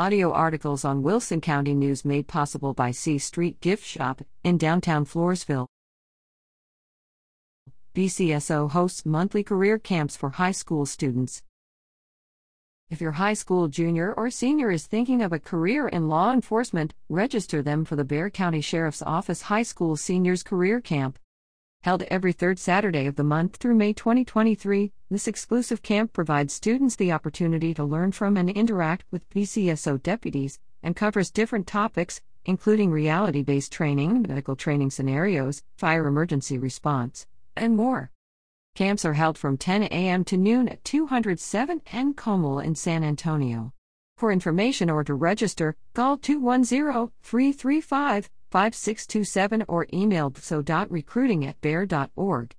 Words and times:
Audio 0.00 0.32
articles 0.32 0.82
on 0.82 1.02
Wilson 1.02 1.42
County 1.42 1.74
News 1.74 2.06
made 2.06 2.26
possible 2.26 2.72
by 2.72 2.90
C 2.90 3.18
Street 3.18 3.60
Gift 3.60 3.84
Shop 3.84 4.22
in 4.42 4.56
downtown 4.56 5.04
Floresville. 5.04 5.66
BCSO 7.94 8.70
hosts 8.70 9.04
monthly 9.04 9.42
career 9.42 9.78
camps 9.78 10.16
for 10.16 10.30
high 10.30 10.52
school 10.52 10.86
students. 10.86 11.42
If 12.88 13.02
your 13.02 13.12
high 13.12 13.34
school 13.34 13.68
junior 13.68 14.14
or 14.14 14.30
senior 14.30 14.70
is 14.70 14.86
thinking 14.86 15.20
of 15.20 15.34
a 15.34 15.38
career 15.38 15.86
in 15.86 16.08
law 16.08 16.32
enforcement, 16.32 16.94
register 17.10 17.60
them 17.60 17.84
for 17.84 17.94
the 17.94 18.02
Bexar 18.02 18.30
County 18.30 18.62
Sheriff's 18.62 19.02
Office 19.02 19.42
High 19.42 19.64
School 19.64 19.96
Seniors 19.96 20.42
Career 20.42 20.80
Camp. 20.80 21.18
Held 21.82 22.02
every 22.04 22.34
third 22.34 22.58
Saturday 22.58 23.06
of 23.06 23.16
the 23.16 23.24
month 23.24 23.56
through 23.56 23.74
May 23.74 23.94
2023, 23.94 24.92
this 25.10 25.26
exclusive 25.26 25.82
camp 25.82 26.12
provides 26.12 26.52
students 26.52 26.94
the 26.94 27.10
opportunity 27.10 27.72
to 27.72 27.82
learn 27.82 28.12
from 28.12 28.36
and 28.36 28.50
interact 28.50 29.06
with 29.10 29.28
BCSO 29.30 30.02
deputies 30.02 30.58
and 30.82 30.94
covers 30.94 31.30
different 31.30 31.66
topics, 31.66 32.20
including 32.44 32.90
reality 32.90 33.42
based 33.42 33.72
training, 33.72 34.26
medical 34.28 34.56
training 34.56 34.90
scenarios, 34.90 35.62
fire 35.78 36.06
emergency 36.06 36.58
response, 36.58 37.26
and 37.56 37.78
more. 37.78 38.10
Camps 38.74 39.06
are 39.06 39.14
held 39.14 39.38
from 39.38 39.56
10 39.56 39.84
a.m. 39.84 40.22
to 40.24 40.36
noon 40.36 40.68
at 40.68 40.84
207 40.84 41.80
N. 41.92 42.12
Comal 42.12 42.62
in 42.62 42.74
San 42.74 43.02
Antonio. 43.02 43.72
For 44.18 44.30
information 44.30 44.90
or 44.90 45.02
to 45.04 45.14
register, 45.14 45.76
call 45.94 46.18
210 46.18 47.10
335 47.22 48.28
5627 48.50 49.64
or 49.68 49.86
email 49.92 50.32
so.recruiting 50.36 51.46
at 51.46 51.60
bexar.org. 51.60 52.54